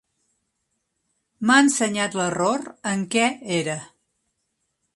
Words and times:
M'ha 1.49 1.57
ensenyat 1.65 2.17
l'error 2.21 2.65
en 2.93 3.05
què 3.17 3.29
era. 3.59 3.77